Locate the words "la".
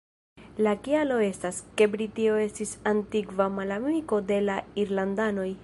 0.67-0.71, 4.51-4.57